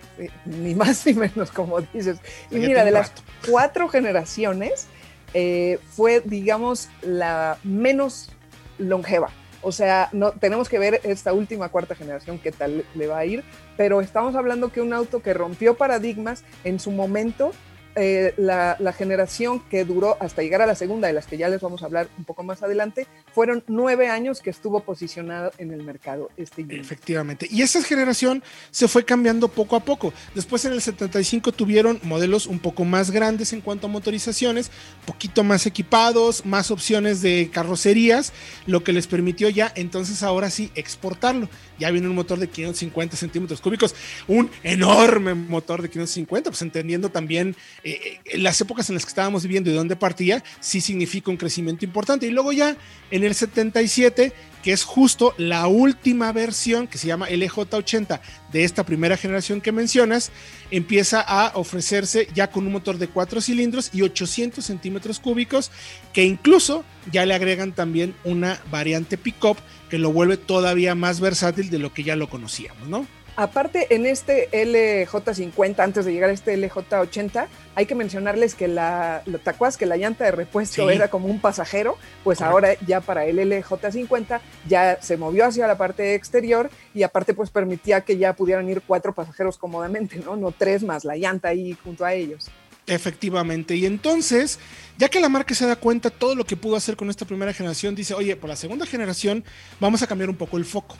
ni 0.46 0.76
más 0.76 1.06
ni 1.06 1.14
menos, 1.14 1.52
como 1.52 1.82
dices. 1.82 2.18
Y 2.52 2.56
mira, 2.56 2.84
de 2.84 2.92
las 2.92 3.12
cuatro 3.48 3.88
generaciones, 3.88 4.88
eh, 5.34 5.80
fue, 5.96 6.22
digamos, 6.26 6.90
la 7.02 7.58
menos 7.64 8.32
longeva. 8.78 9.30
O 9.62 9.72
sea, 9.72 10.10
no, 10.12 10.32
tenemos 10.32 10.68
que 10.68 10.78
ver 10.78 11.00
esta 11.04 11.32
última 11.32 11.70
cuarta 11.70 11.96
generación 11.96 12.38
qué 12.38 12.52
tal 12.52 12.84
le 12.96 13.08
va 13.08 13.20
a 13.20 13.26
ir, 13.26 13.44
pero 13.78 14.02
estamos 14.02 14.36
hablando 14.36 14.72
que 14.74 14.82
un 14.82 14.92
auto 14.92 15.22
que 15.22 15.34
rompió 15.34 15.76
paradigmas 15.76 16.44
en 16.66 16.80
su 16.80 16.92
momento 16.92 17.54
eh, 17.96 18.34
la, 18.38 18.94
generación 18.94 19.60
que 19.70 19.86
duró 19.86 20.18
hasta 20.20 20.42
llegar 20.42 20.62
a 20.62 20.66
la 20.66 20.76
segunda, 20.76 21.08
de 21.08 21.14
las 21.14 21.26
que 21.26 21.38
ya 21.38 21.50
les 21.50 21.62
vamos 21.62 21.82
a 21.82 21.86
hablar 21.86 22.08
un 22.18 22.26
poco 22.26 22.44
más 22.44 22.62
adelante, 22.64 23.08
fueron 23.34 23.64
nueve 23.68 24.08
años 24.08 24.42
que 24.42 24.50
estuvo 24.50 24.82
posicionado 24.82 25.52
en 25.58 25.72
el 25.72 25.84
mercado 25.84 26.30
este 26.38 26.66
Efectivamente. 26.70 27.48
Y 27.50 27.62
esa 27.62 27.82
generación 27.82 28.44
se 28.72 28.88
fue 28.88 29.04
cambiando 29.04 29.48
poco 29.48 29.76
a 29.76 29.80
poco. 29.82 30.14
Después 30.36 30.66
en 30.66 30.74
el 30.74 30.82
75 30.82 31.52
tuvieron 31.52 32.00
modelos 32.04 32.48
un 32.48 32.60
poco 32.60 32.86
más 32.86 33.12
grandes 33.12 33.54
en 33.54 33.62
cuanto 33.62 33.88
a 33.88 33.90
motorizaciones, 33.90 34.72
poquito 35.06 35.44
más 35.44 35.66
equipados, 35.66 36.46
más 36.46 36.72
opciones 36.72 37.22
de 37.22 37.50
carrocerías, 37.52 38.34
lo 38.66 38.84
que 38.84 38.94
les 38.94 39.08
permitió 39.08 39.50
ya 39.50 39.72
entonces 39.76 40.24
ahora 40.24 40.50
sí 40.50 40.72
exportarlo. 40.76 41.50
Ya 41.80 41.92
viene 41.92 42.08
un 42.08 42.16
motor 42.16 42.40
de 42.40 42.48
550 42.48 43.18
centímetros 43.18 43.62
cúbicos, 43.62 43.96
un 44.28 44.50
enorme 44.64 45.34
motor 45.34 45.82
de 45.82 45.90
550, 45.90 46.52
pues 46.52 46.62
entendiendo 46.62 47.10
también 47.10 47.56
eh, 47.84 48.20
las 48.36 48.60
épocas 48.62 48.90
en 48.90 48.96
las 48.96 49.04
que 49.04 49.10
estábamos 49.10 49.44
viviendo 49.44 49.70
y 49.70 49.74
dónde 49.74 49.96
partía, 49.96 50.44
sí 50.60 50.80
significa 50.80 51.32
un 51.32 51.38
crecimiento 51.38 51.84
importante. 51.84 52.26
Y 52.28 52.32
luego 52.32 52.54
ya 52.54 52.78
en 53.12 53.24
el 53.24 53.36
77, 53.36 54.32
que 54.64 54.72
es 54.72 54.84
justo 54.84 55.34
la 55.38 55.68
última 55.68 56.32
versión, 56.32 56.88
que 56.88 56.98
se 56.98 57.08
llama 57.08 57.30
LJ80 57.30 58.22
de 58.54 58.64
esta 58.64 58.86
primera 58.86 59.18
generación 59.18 59.60
que 59.60 59.74
mencionas, 59.74 60.32
empieza 60.72 61.20
a 61.20 61.52
ofrecerse 61.56 62.28
ya 62.34 62.50
con 62.50 62.66
un 62.66 62.72
motor 62.72 62.98
de 62.98 63.10
4 63.10 63.42
cilindros 63.42 63.90
y 63.94 64.02
800 64.02 64.64
centímetros 64.64 65.20
cúbicos, 65.20 65.70
que 66.14 66.24
incluso 66.24 66.86
ya 67.12 67.26
le 67.26 67.34
agregan 67.34 67.74
también 67.74 68.16
una 68.24 68.62
variante 68.72 69.18
pickup 69.18 69.58
que 69.90 69.98
lo 69.98 70.14
vuelve 70.14 70.38
todavía 70.38 70.96
más 70.96 71.20
versátil 71.20 71.70
de 71.70 71.80
lo 71.80 71.94
que 71.94 72.04
ya 72.04 72.16
lo 72.16 72.30
conocíamos, 72.30 72.88
¿no? 72.88 73.06
Aparte, 73.36 73.96
en 73.96 74.06
este 74.06 74.50
LJ50, 74.52 75.80
antes 75.80 76.06
de 76.06 76.14
llegar 76.14 76.30
a 76.30 76.34
este 76.34 76.56
LJ80, 76.56 77.48
hay 77.74 77.86
que 77.88 77.96
mencionarles 77.96 78.54
que 78.54 78.68
la, 78.68 79.24
¿te 79.44 79.50
acuerdas 79.50 79.78
que 79.78 79.88
la 79.88 79.98
llanta 79.98 80.26
de 80.26 80.32
repuesto 80.32 80.88
era 80.90 81.08
como 81.08 81.28
un 81.28 81.40
pasajero? 81.40 81.98
Pues 82.24 82.42
ahora 82.42 82.76
ya 82.86 83.02
para 83.02 83.26
el 83.26 83.40
LJ50 83.40 84.40
ya 84.68 85.00
se 85.02 85.18
movió 85.18 85.46
hacia 85.46 85.66
la 85.66 85.78
parte 85.78 86.14
exterior 86.14 86.70
y 86.94 87.02
aparte 87.02 87.34
pues 87.34 87.50
permitía 87.50 88.02
que 88.02 88.18
ya 88.18 88.34
pudieran 88.34 88.70
ir 88.70 88.84
cuatro 88.86 89.14
pasajeros 89.14 89.58
cómodamente, 89.58 90.18
¿no? 90.18 90.36
No 90.36 90.52
tres 90.52 90.84
más 90.84 91.04
la 91.04 91.16
llanta 91.16 91.48
ahí 91.48 91.76
junto 91.84 92.06
a 92.06 92.14
ellos. 92.14 92.52
Efectivamente, 92.86 93.76
y 93.78 93.86
entonces, 93.86 94.60
ya 94.98 95.08
que 95.08 95.22
la 95.22 95.30
marca 95.30 95.56
se 95.56 95.66
da 95.66 95.78
cuenta 95.78 96.10
todo 96.10 96.36
lo 96.36 96.44
que 96.44 96.58
pudo 96.58 96.76
hacer 96.76 96.98
con 96.98 97.10
esta 97.10 97.26
primera 97.26 97.54
generación, 97.54 97.96
dice, 97.96 98.14
oye, 98.14 98.36
por 98.36 98.50
la 98.50 98.58
segunda 98.58 98.86
generación 98.86 99.44
vamos 99.80 100.04
a 100.04 100.08
cambiar 100.08 100.30
un 100.30 100.36
poco 100.36 100.58
el 100.58 100.66
foco. 100.66 100.98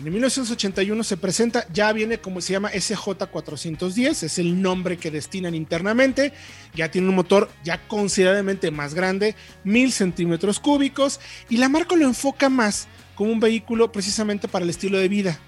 En 0.00 0.06
el 0.06 0.12
1981 0.12 1.04
se 1.04 1.18
presenta, 1.18 1.66
ya 1.74 1.92
viene 1.92 2.16
como 2.16 2.40
se 2.40 2.54
llama 2.54 2.72
SJ410, 2.72 4.22
es 4.22 4.38
el 4.38 4.62
nombre 4.62 4.96
que 4.96 5.10
destinan 5.10 5.54
internamente, 5.54 6.32
ya 6.74 6.90
tiene 6.90 7.10
un 7.10 7.14
motor 7.14 7.50
ya 7.64 7.86
considerablemente 7.86 8.70
más 8.70 8.94
grande, 8.94 9.36
mil 9.62 9.92
centímetros 9.92 10.58
cúbicos, 10.58 11.20
y 11.50 11.58
la 11.58 11.68
marca 11.68 11.96
lo 11.96 12.06
enfoca 12.06 12.48
más 12.48 12.88
como 13.14 13.30
un 13.30 13.40
vehículo 13.40 13.92
precisamente 13.92 14.48
para 14.48 14.64
el 14.64 14.70
estilo 14.70 14.96
de 14.96 15.08
vida. 15.08 15.38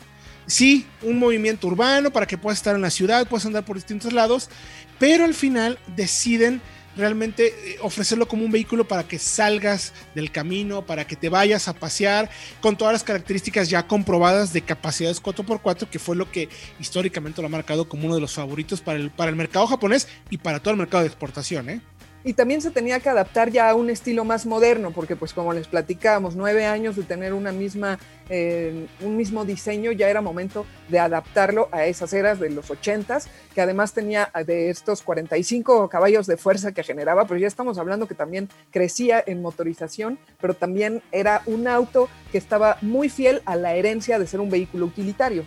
Sí, 0.47 0.87
un 1.01 1.19
movimiento 1.19 1.67
urbano 1.69 2.11
para 2.11 2.27
que 2.27 2.37
puedas 2.37 2.59
estar 2.59 2.77
en 2.77 2.83
la 2.83 2.91
ciudad, 2.91 3.27
puedas 3.27 3.47
andar 3.47 3.65
por 3.65 3.77
distintos 3.77 4.13
lados, 4.13 4.51
pero 4.99 5.25
al 5.25 5.33
final 5.33 5.79
deciden 5.97 6.61
realmente 6.97 7.47
eh, 7.47 7.79
ofrecerlo 7.81 8.29
como 8.29 8.45
un 8.45 8.53
vehículo 8.53 8.87
para 8.87 9.05
que 9.05 9.19
salgas 9.19 9.93
del 10.15 10.31
camino, 10.31 10.85
para 10.85 11.07
que 11.07 11.17
te 11.17 11.29
vayas 11.29 11.69
a 11.69 11.75
pasear, 11.75 12.31
con 12.61 12.77
todas 12.77 12.93
las 12.93 13.05
características 13.05 13.69
ya 13.69 13.87
comprobadas 13.87 14.53
de 14.53 14.63
capacidades 14.63 15.23
4x4, 15.23 15.89
que 15.89 15.99
fue 15.99 16.17
lo 16.17 16.31
que 16.31 16.49
históricamente 16.81 17.41
lo 17.41 17.47
ha 17.47 17.51
marcado 17.51 17.89
como 17.89 18.07
uno 18.07 18.15
de 18.15 18.21
los 18.21 18.35
favoritos 18.35 18.81
para 18.81 18.99
el, 18.99 19.11
para 19.11 19.31
el 19.31 19.37
mercado 19.37 19.67
japonés 19.67 20.09
y 20.31 20.39
para 20.39 20.61
todo 20.61 20.73
el 20.73 20.79
mercado 20.79 21.03
de 21.03 21.09
exportación. 21.09 21.69
¿eh? 21.71 21.81
Y 22.25 22.35
también 22.35 22.61
se 22.61 22.71
tenía 22.71 23.01
que 23.01 23.09
adaptar 23.09 23.51
ya 23.51 23.71
a 23.71 23.75
un 23.75 23.91
estilo 23.91 24.25
más 24.25 24.47
moderno, 24.47 24.91
porque 24.93 25.17
pues 25.17 25.33
como 25.33 25.53
les 25.53 25.67
platicábamos, 25.67 26.37
nueve 26.37 26.67
años 26.67 26.97
de 26.97 27.03
tener 27.03 27.33
una 27.33 27.53
misma, 27.53 27.99
eh, 28.29 28.87
un 29.01 29.17
mismo 29.17 29.45
diseño, 29.45 29.93
ya 29.93 30.09
era 30.09 30.21
momento 30.21 30.67
de 30.89 30.99
adaptarlo 30.99 31.69
a 31.73 31.87
esas 31.87 32.13
eras 32.13 32.39
de 32.39 32.51
los 32.51 32.71
ochentas, 32.71 33.29
que 33.55 33.61
además 33.61 33.93
tenía 33.93 34.31
de 34.47 34.71
estos 34.71 35.03
45 35.03 35.89
caballos 35.89 36.27
de 36.27 36.37
fuerza 36.37 36.73
que 36.73 36.83
generaba, 36.83 37.27
pero 37.27 37.39
ya 37.39 37.49
estamos 37.49 37.79
hablando 37.79 38.07
que 38.07 38.15
también 38.15 38.49
crecía 38.71 39.23
en 39.27 39.43
motorización, 39.43 40.19
pero 40.41 40.55
también 40.55 41.03
era 41.13 41.43
un 41.47 41.67
auto 41.69 42.09
que 42.31 42.39
estaba 42.39 42.79
muy 42.83 43.09
fiel 43.09 43.43
a 43.45 43.57
la 43.57 43.75
herencia 43.75 44.19
de 44.19 44.27
ser 44.27 44.41
un 44.41 44.51
vehículo 44.51 44.87
utilitario. 44.87 45.45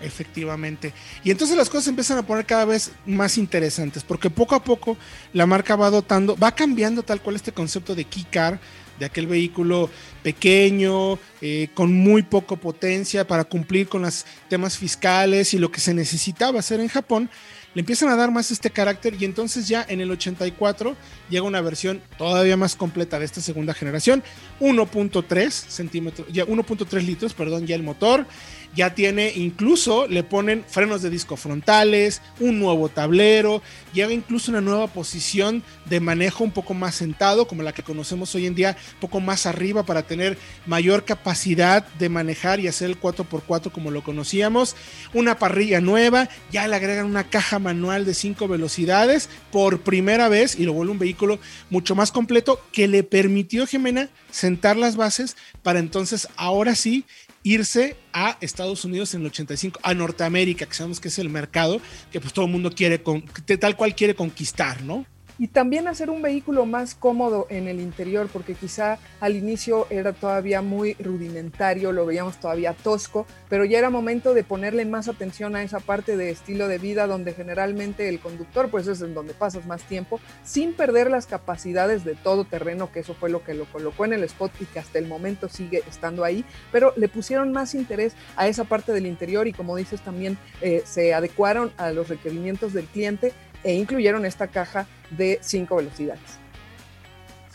Efectivamente. 0.00 0.92
Y 1.24 1.30
entonces 1.30 1.56
las 1.56 1.68
cosas 1.68 1.88
empiezan 1.88 2.18
a 2.18 2.26
poner 2.26 2.46
cada 2.46 2.64
vez 2.64 2.92
más 3.04 3.36
interesantes, 3.36 4.04
porque 4.04 4.30
poco 4.30 4.54
a 4.54 4.62
poco 4.62 4.96
la 5.32 5.46
marca 5.46 5.74
va 5.74 5.90
dotando, 5.90 6.36
va 6.36 6.54
cambiando 6.54 7.02
tal 7.02 7.20
cual 7.20 7.36
este 7.36 7.52
concepto 7.52 7.94
de 7.94 8.04
key 8.04 8.24
car, 8.30 8.60
de 8.98 9.06
aquel 9.06 9.26
vehículo 9.26 9.90
pequeño, 10.22 11.18
eh, 11.40 11.68
con 11.74 11.92
muy 11.92 12.22
poco 12.22 12.56
potencia 12.56 13.26
para 13.26 13.44
cumplir 13.44 13.88
con 13.88 14.02
los 14.02 14.24
temas 14.48 14.76
fiscales 14.76 15.54
y 15.54 15.58
lo 15.58 15.70
que 15.70 15.80
se 15.80 15.94
necesitaba 15.94 16.58
hacer 16.58 16.80
en 16.80 16.88
Japón, 16.88 17.30
le 17.78 17.82
empiezan 17.82 18.08
a 18.08 18.16
dar 18.16 18.32
más 18.32 18.50
este 18.50 18.70
carácter 18.70 19.14
y 19.20 19.24
entonces 19.24 19.68
ya 19.68 19.86
en 19.88 20.00
el 20.00 20.10
84 20.10 20.96
llega 21.30 21.44
una 21.44 21.60
versión 21.60 22.02
todavía 22.16 22.56
más 22.56 22.74
completa 22.74 23.20
de 23.20 23.24
esta 23.24 23.40
segunda 23.40 23.72
generación, 23.72 24.24
1.3 24.58 25.48
centímetros, 25.48 26.26
ya 26.32 26.44
1.3 26.44 27.02
litros, 27.02 27.34
perdón, 27.34 27.68
ya 27.68 27.76
el 27.76 27.84
motor, 27.84 28.26
ya 28.74 28.94
tiene 28.94 29.32
incluso, 29.34 30.08
le 30.08 30.24
ponen 30.24 30.64
frenos 30.66 31.02
de 31.02 31.10
disco 31.10 31.36
frontales, 31.36 32.20
un 32.40 32.58
nuevo 32.58 32.88
tablero, 32.88 33.62
llega 33.92 34.12
incluso 34.12 34.50
una 34.50 34.60
nueva 34.60 34.88
posición 34.88 35.62
de 35.86 36.00
manejo 36.00 36.44
un 36.44 36.50
poco 36.50 36.74
más 36.74 36.96
sentado, 36.96 37.46
como 37.46 37.62
la 37.62 37.72
que 37.72 37.82
conocemos 37.82 38.34
hoy 38.34 38.46
en 38.46 38.54
día, 38.56 38.76
un 38.94 39.00
poco 39.00 39.20
más 39.20 39.46
arriba 39.46 39.84
para 39.84 40.02
tener 40.02 40.36
mayor 40.66 41.04
capacidad 41.04 41.86
de 41.98 42.08
manejar 42.08 42.60
y 42.60 42.66
hacer 42.68 42.90
el 42.90 43.00
4x4 43.00 43.70
como 43.70 43.90
lo 43.90 44.02
conocíamos, 44.02 44.74
una 45.14 45.38
parrilla 45.38 45.80
nueva, 45.80 46.28
ya 46.50 46.66
le 46.66 46.74
agregan 46.74 47.06
una 47.06 47.24
caja 47.24 47.58
manual 47.68 48.06
de 48.06 48.14
5 48.14 48.48
velocidades 48.48 49.28
por 49.52 49.80
primera 49.80 50.30
vez 50.30 50.58
y 50.58 50.64
lo 50.64 50.72
vuelve 50.72 50.92
un 50.92 50.98
vehículo 50.98 51.38
mucho 51.68 51.94
más 51.94 52.12
completo 52.12 52.58
que 52.72 52.88
le 52.88 53.02
permitió 53.02 53.66
Jimena 53.66 54.08
sentar 54.30 54.78
las 54.78 54.96
bases 54.96 55.36
para 55.62 55.80
entonces 55.80 56.28
ahora 56.36 56.74
sí 56.74 57.04
irse 57.42 57.96
a 58.12 58.38
Estados 58.40 58.84
Unidos 58.84 59.14
en 59.14 59.20
el 59.20 59.26
85, 59.28 59.80
a 59.82 59.94
Norteamérica, 59.94 60.66
que 60.66 60.74
sabemos 60.74 60.98
que 60.98 61.08
es 61.08 61.18
el 61.18 61.28
mercado 61.28 61.80
que 62.10 62.20
pues 62.20 62.32
todo 62.32 62.46
el 62.46 62.50
mundo 62.50 62.70
quiere, 62.70 63.02
con, 63.02 63.22
tal 63.60 63.76
cual 63.76 63.94
quiere 63.94 64.14
conquistar, 64.14 64.82
¿no? 64.82 65.06
Y 65.38 65.48
también 65.48 65.88
hacer 65.88 66.10
un 66.10 66.20
vehículo 66.20 66.66
más 66.66 66.94
cómodo 66.94 67.46
en 67.48 67.68
el 67.68 67.80
interior, 67.80 68.28
porque 68.32 68.54
quizá 68.54 68.98
al 69.20 69.36
inicio 69.36 69.86
era 69.90 70.12
todavía 70.12 70.62
muy 70.62 70.94
rudimentario, 70.94 71.92
lo 71.92 72.06
veíamos 72.06 72.38
todavía 72.38 72.74
tosco, 72.74 73.26
pero 73.48 73.64
ya 73.64 73.78
era 73.78 73.90
momento 73.90 74.34
de 74.34 74.44
ponerle 74.44 74.84
más 74.84 75.08
atención 75.08 75.54
a 75.56 75.62
esa 75.62 75.80
parte 75.80 76.16
de 76.16 76.30
estilo 76.30 76.68
de 76.68 76.78
vida 76.78 77.06
donde 77.06 77.32
generalmente 77.32 78.08
el 78.08 78.20
conductor 78.20 78.68
pues 78.70 78.86
es 78.88 79.00
en 79.00 79.14
donde 79.14 79.34
pasas 79.34 79.66
más 79.66 79.82
tiempo, 79.82 80.20
sin 80.44 80.72
perder 80.72 81.10
las 81.10 81.26
capacidades 81.26 82.04
de 82.04 82.14
todo 82.14 82.44
terreno, 82.44 82.90
que 82.92 83.00
eso 83.00 83.14
fue 83.14 83.30
lo 83.30 83.44
que 83.44 83.54
lo 83.54 83.64
colocó 83.66 84.04
en 84.04 84.12
el 84.12 84.24
spot 84.24 84.52
y 84.60 84.64
que 84.66 84.80
hasta 84.80 84.98
el 84.98 85.06
momento 85.06 85.48
sigue 85.48 85.82
estando 85.88 86.24
ahí, 86.24 86.44
pero 86.72 86.92
le 86.96 87.08
pusieron 87.08 87.52
más 87.52 87.74
interés 87.74 88.14
a 88.36 88.48
esa 88.48 88.64
parte 88.64 88.92
del 88.92 89.06
interior 89.06 89.46
y 89.46 89.52
como 89.52 89.76
dices 89.76 90.00
también 90.00 90.36
eh, 90.60 90.82
se 90.84 91.14
adecuaron 91.14 91.72
a 91.76 91.90
los 91.90 92.08
requerimientos 92.08 92.72
del 92.72 92.86
cliente 92.86 93.32
e 93.64 93.74
incluyeron 93.74 94.24
esta 94.24 94.46
caja 94.46 94.86
de 95.10 95.38
cinco 95.42 95.76
velocidades. 95.76 96.38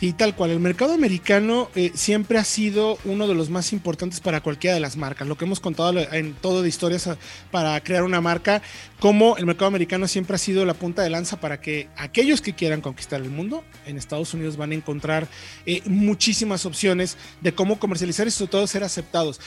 Sí, 0.03 0.11
tal 0.11 0.35
cual. 0.35 0.51
El 0.51 0.59
mercado 0.59 0.91
americano 0.91 1.69
eh, 1.75 1.93
siempre 1.95 2.37
ha 2.37 2.43
sido 2.43 2.97
uno 3.05 3.25
de 3.25 3.35
los 3.35 3.49
más 3.49 3.71
importantes 3.71 4.19
para 4.19 4.41
cualquiera 4.41 4.73
de 4.73 4.81
las 4.81 4.97
marcas. 4.97 5.29
Lo 5.29 5.37
que 5.37 5.45
hemos 5.45 5.61
contado 5.61 5.97
en 5.97 6.33
todo 6.33 6.61
de 6.61 6.67
historias 6.67 7.07
ah, 7.07 7.17
para 7.51 7.81
crear 7.81 8.03
una 8.03 8.19
marca, 8.19 8.61
como 8.99 9.37
el 9.37 9.45
mercado 9.45 9.67
americano 9.67 10.09
siempre 10.09 10.35
ha 10.35 10.39
sido 10.39 10.65
la 10.65 10.73
punta 10.73 11.03
de 11.03 11.09
lanza 11.09 11.39
para 11.39 11.61
que 11.61 11.87
aquellos 11.95 12.41
que 12.41 12.53
quieran 12.53 12.81
conquistar 12.81 13.21
el 13.21 13.29
mundo 13.29 13.63
en 13.85 13.97
Estados 13.97 14.33
Unidos 14.33 14.57
van 14.57 14.71
a 14.71 14.75
encontrar 14.75 15.29
eh, 15.65 15.81
muchísimas 15.85 16.65
opciones 16.65 17.15
de 17.39 17.53
cómo 17.53 17.79
comercializar 17.79 18.27
y 18.27 18.31
sobre 18.31 18.51
todo 18.51 18.67
ser 18.67 18.83
aceptados. 18.83 19.39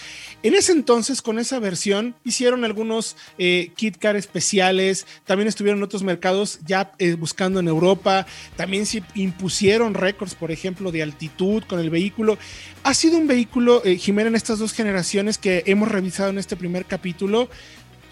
En 0.43 0.55
ese 0.55 0.73
entonces, 0.73 1.21
con 1.21 1.39
esa 1.39 1.59
versión, 1.59 2.17
hicieron 2.25 2.65
algunos 2.65 3.17
eh, 3.37 3.73
kit 3.77 3.99
car 3.99 4.17
especiales, 4.17 5.07
también 5.27 5.49
estuvieron 5.49 5.81
en 5.81 5.85
otros 5.85 6.03
mercados 6.03 6.61
ya 6.65 6.93
buscando 7.19 7.61
en 7.61 7.69
Europa, 7.69 8.27
también 8.57 8.87
se 8.87 9.03
impusieron 9.15 9.93
récords 9.93 10.35
ejemplo, 10.51 10.93
de 10.93 11.03
altitud 11.03 11.63
con 11.65 11.81
el 11.81 11.91
vehículo. 11.91 12.39
Ha 12.83 12.95
sido 12.95 13.19
un 13.19 13.27
vehículo, 13.27 13.83
eh, 13.85 13.97
Jimena, 13.97 14.29
en 14.29 14.37
estas 14.37 14.59
dos 14.59 14.73
generaciones 14.73 15.39
que 15.39 15.63
hemos 15.67 15.89
revisado 15.89 16.31
en 16.31 16.39
este 16.39 16.57
primer 16.57 16.85
capítulo, 16.85 17.49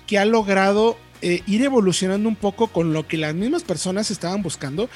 que 0.07 0.19
ha 0.19 0.25
logrado 0.25 0.99
eh, 1.23 1.43
ir 1.47 1.62
evolucionando 1.62 2.29
un 2.29 2.37
poco 2.37 2.69
con 2.69 2.93
lo 2.93 3.07
que 3.07 3.17
las 3.17 3.35
mismas 3.35 3.62
personas 3.62 4.11
estaban 4.11 4.43
buscando 4.43 4.91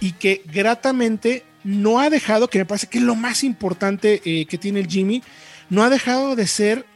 y 0.00 0.12
que 0.12 0.42
gratamente 0.46 1.44
no 1.64 2.00
ha 2.00 2.10
dejado, 2.10 2.48
que 2.48 2.58
me 2.58 2.64
parece 2.64 2.86
que 2.86 2.98
es 2.98 3.04
lo 3.04 3.14
más 3.14 3.42
importante 3.44 4.22
eh, 4.24 4.46
que 4.46 4.58
tiene 4.58 4.80
el 4.80 4.86
Jimmy, 4.86 5.22
no 5.70 5.82
ha 5.82 5.90
dejado 5.90 6.36
de 6.36 6.46
ser 6.46 6.86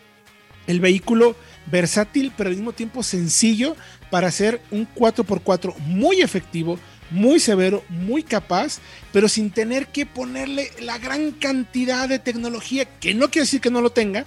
el 0.67 0.81
vehículo 0.81 1.37
versátil, 1.71 2.33
pero 2.37 2.51
al 2.51 2.57
mismo 2.57 2.73
tiempo 2.73 3.03
sencillo 3.03 3.77
para 4.11 4.29
hacer 4.29 4.61
un 4.71 4.87
4x4 4.95 5.77
muy 5.79 6.21
efectivo, 6.21 6.79
muy 7.11 7.41
severo, 7.41 7.85
muy 7.89 8.23
capaz, 8.23 8.79
pero 9.13 9.29
sin 9.29 9.51
tener 9.51 9.89
que 9.89 10.07
ponerle 10.07 10.71
la 10.81 10.99
gran 10.99 11.33
cantidad 11.33 12.09
de 12.09 12.19
tecnología, 12.19 12.85
que 12.85 13.15
no 13.15 13.31
quiere 13.31 13.45
decir 13.45 13.61
que 13.61 13.71
no 13.71 13.81
lo 13.81 13.91
tenga, 13.91 14.25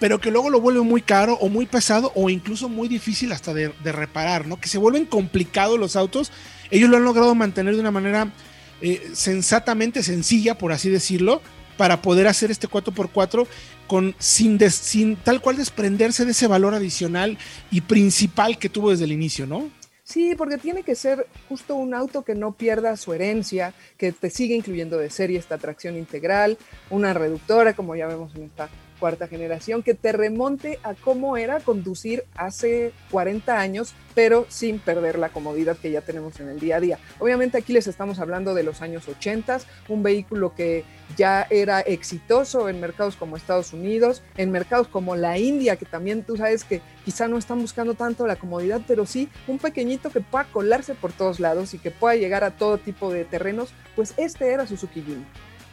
pero 0.00 0.20
que 0.20 0.30
luego 0.30 0.50
lo 0.50 0.60
vuelve 0.60 0.80
muy 0.80 1.02
caro 1.02 1.34
o 1.34 1.48
muy 1.48 1.66
pesado 1.66 2.12
o 2.14 2.28
incluso 2.30 2.68
muy 2.68 2.88
difícil 2.88 3.32
hasta 3.32 3.54
de, 3.54 3.72
reparar, 3.84 4.46
¿no? 4.46 4.60
Que 4.60 4.68
se 4.68 4.78
vuelven 4.78 5.06
complicados 5.06 5.78
los 5.78 5.96
autos. 5.96 6.32
Ellos 6.70 6.90
lo 6.90 6.96
han 6.96 7.04
logrado 7.04 7.34
mantener 7.34 7.74
de 7.74 7.80
una 7.80 7.90
manera 7.90 8.32
eh, 8.80 9.10
sensatamente 9.12 10.02
sencilla, 10.02 10.58
por 10.58 10.72
así 10.72 10.90
decirlo, 10.90 11.40
para 11.76 12.02
poder 12.02 12.26
hacer 12.26 12.50
este 12.50 12.68
4x4 12.68 13.46
con, 13.86 14.14
sin, 14.18 14.58
sin 14.70 15.16
tal 15.16 15.40
cual 15.40 15.56
desprenderse 15.56 16.24
de 16.24 16.32
ese 16.32 16.46
valor 16.46 16.74
adicional 16.74 17.38
y 17.70 17.80
principal 17.82 18.58
que 18.58 18.68
tuvo 18.68 18.90
desde 18.90 19.04
el 19.04 19.12
inicio, 19.12 19.46
¿no? 19.46 19.70
Sí, 20.04 20.34
porque 20.36 20.58
tiene 20.58 20.82
que 20.82 20.94
ser 20.94 21.26
justo 21.48 21.76
un 21.76 21.94
auto 21.94 22.22
que 22.22 22.34
no 22.34 22.52
pierda 22.52 22.94
su 22.98 23.14
herencia, 23.14 23.72
que 23.96 24.12
te 24.12 24.28
siga 24.28 24.54
incluyendo 24.54 24.98
de 24.98 25.08
serie 25.08 25.38
esta 25.38 25.56
tracción 25.56 25.96
integral, 25.96 26.58
una 26.90 27.14
reductora, 27.14 27.72
como 27.72 27.96
ya 27.96 28.06
vemos 28.06 28.34
en 28.36 28.42
esta 28.42 28.68
cuarta 29.04 29.28
generación, 29.28 29.82
que 29.82 29.92
te 29.92 30.12
remonte 30.12 30.78
a 30.82 30.94
cómo 30.94 31.36
era 31.36 31.60
conducir 31.60 32.24
hace 32.36 32.94
40 33.10 33.60
años, 33.60 33.94
pero 34.14 34.46
sin 34.48 34.78
perder 34.78 35.18
la 35.18 35.28
comodidad 35.28 35.76
que 35.76 35.90
ya 35.90 36.00
tenemos 36.00 36.40
en 36.40 36.48
el 36.48 36.58
día 36.58 36.76
a 36.76 36.80
día. 36.80 36.98
Obviamente 37.18 37.58
aquí 37.58 37.74
les 37.74 37.86
estamos 37.86 38.18
hablando 38.18 38.54
de 38.54 38.62
los 38.62 38.80
años 38.80 39.06
80, 39.06 39.60
un 39.90 40.02
vehículo 40.02 40.54
que 40.54 40.84
ya 41.18 41.46
era 41.50 41.80
exitoso 41.80 42.70
en 42.70 42.80
mercados 42.80 43.16
como 43.16 43.36
Estados 43.36 43.74
Unidos, 43.74 44.22
en 44.38 44.50
mercados 44.50 44.88
como 44.88 45.16
la 45.16 45.36
India, 45.36 45.76
que 45.76 45.84
también 45.84 46.22
tú 46.22 46.38
sabes 46.38 46.64
que 46.64 46.80
quizá 47.04 47.28
no 47.28 47.36
están 47.36 47.60
buscando 47.60 47.92
tanto 47.92 48.26
la 48.26 48.36
comodidad, 48.36 48.80
pero 48.86 49.04
sí 49.04 49.28
un 49.46 49.58
pequeñito 49.58 50.08
que 50.08 50.20
pueda 50.20 50.44
colarse 50.44 50.94
por 50.94 51.12
todos 51.12 51.40
lados 51.40 51.74
y 51.74 51.78
que 51.78 51.90
pueda 51.90 52.16
llegar 52.16 52.42
a 52.42 52.52
todo 52.52 52.78
tipo 52.78 53.12
de 53.12 53.26
terrenos, 53.26 53.68
pues 53.96 54.14
este 54.16 54.50
era 54.50 54.66
Suzuki 54.66 55.02
Jimny. 55.02 55.26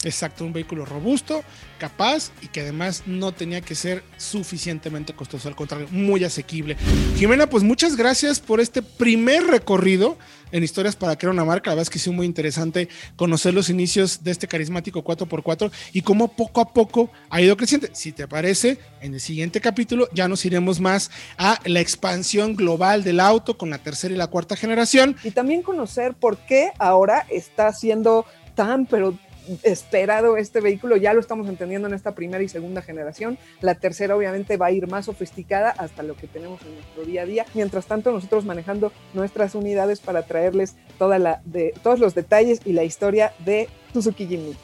Exacto, 0.03 0.46
un 0.46 0.53
vehículo 0.53 0.84
robusto, 0.84 1.43
capaz 1.77 2.31
y 2.41 2.48
que 2.48 2.62
además 2.62 3.03
no 3.05 3.34
tenía 3.34 3.62
que 3.62 3.75
ser 3.75 4.03
suficientemente 4.17 5.13
costoso, 5.13 5.48
al 5.48 5.55
contrario, 5.55 5.88
muy 5.91 6.24
asequible. 6.24 6.75
Jimena, 7.17 7.48
pues 7.48 7.63
muchas 7.63 7.96
gracias 7.96 8.39
por 8.39 8.60
este 8.60 8.81
primer 8.81 9.43
recorrido 9.43 10.17
en 10.51 10.63
Historias 10.63 10.96
para 10.96 11.15
crear 11.17 11.34
una 11.34 11.46
marca. 11.46 11.70
La 11.70 11.75
verdad 11.75 11.84
es 11.84 11.89
que 11.91 12.00
sí, 12.00 12.10
muy 12.10 12.25
interesante 12.25 12.89
conocer 13.15 13.53
los 13.53 13.70
inicios 13.70 14.24
de 14.24 14.31
este 14.31 14.48
carismático 14.48 15.03
4x4 15.03 15.72
y 15.93 16.01
cómo 16.01 16.29
poco 16.29 16.62
a 16.62 16.74
poco 16.74 17.12
ha 17.29 17.39
ido 17.39 17.55
creciendo. 17.55 17.88
Si 17.93 18.12
te 18.12 18.27
parece, 18.27 18.79
en 19.01 19.13
el 19.13 19.20
siguiente 19.20 19.62
capítulo 19.62 20.08
ya 20.13 20.27
nos 20.27 20.43
iremos 20.46 20.79
más 20.79 21.12
a 21.38 21.60
la 21.65 21.79
expansión 21.79 22.55
global 22.55 23.03
del 23.03 23.20
auto 23.20 23.58
con 23.58 23.70
la 23.70 23.77
tercera 23.77 24.13
y 24.13 24.17
la 24.17 24.27
cuarta 24.27 24.55
generación. 24.55 25.15
Y 25.24 25.31
también 25.31 25.62
conocer 25.62 26.15
por 26.15 26.38
qué 26.38 26.72
ahora 26.79 27.25
está 27.29 27.72
siendo 27.72 28.25
tan, 28.55 28.86
pero 28.86 29.17
esperado 29.63 30.38
este 30.38 30.62
vehículo, 30.62 30.98
ya 30.98 31.13
lo 31.13 31.20
estamos 31.20 31.48
entendiendo 31.48 31.88
en 31.88 31.93
esta 31.93 32.15
primera 32.15 32.43
y 32.43 32.50
segunda 32.50 32.81
generación. 32.81 33.38
La 33.62 33.75
tercera 33.75 34.15
obviamente 34.15 34.58
va 34.58 34.67
a 34.67 34.72
ir 34.72 34.88
más 34.88 35.05
sofisticada 35.05 35.72
hasta 35.72 36.03
lo 36.03 36.15
que 36.15 36.27
tenemos 36.27 36.61
en 36.64 36.75
nuestro 36.75 37.03
día 37.03 37.24
a 37.24 37.25
día. 37.25 37.46
Mientras 37.53 37.85
tanto, 37.85 38.11
nosotros 38.11 38.46
manejando 38.46 38.92
nuestras 39.14 39.55
unidades 39.55 40.00
para 40.00 40.24
traerles 40.24 40.75
toda 40.98 41.20
la, 41.20 41.42
de, 41.46 41.74
todos 41.83 42.00
los 42.00 42.16
detalles 42.16 42.61
y 42.66 42.74
la 42.74 42.83
historia 42.83 43.33
de 43.46 43.70
Suzuki 43.94 44.27
Jimny. 44.27 44.55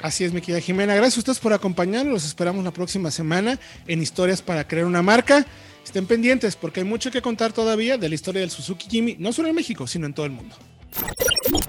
Así 0.00 0.24
es, 0.24 0.32
mi 0.32 0.40
querida 0.40 0.60
Jimena. 0.60 0.94
Gracias 0.94 1.18
a 1.18 1.20
ustedes 1.20 1.38
por 1.38 1.52
acompañarnos. 1.52 2.12
Los 2.12 2.24
esperamos 2.26 2.64
la 2.64 2.72
próxima 2.72 3.10
semana 3.10 3.58
en 3.86 4.02
Historias 4.02 4.42
para 4.42 4.66
Crear 4.66 4.86
una 4.86 5.00
Marca. 5.00 5.46
Estén 5.84 6.06
pendientes 6.06 6.56
porque 6.56 6.80
hay 6.80 6.86
mucho 6.86 7.10
que 7.10 7.22
contar 7.22 7.52
todavía 7.52 7.98
de 7.98 8.08
la 8.08 8.14
historia 8.14 8.40
del 8.40 8.50
Suzuki 8.50 8.88
Jimmy, 8.90 9.16
no 9.18 9.32
solo 9.32 9.48
en 9.48 9.54
México, 9.54 9.86
sino 9.86 10.06
en 10.06 10.14
todo 10.14 10.26
el 10.26 10.32
mundo. 10.32 10.56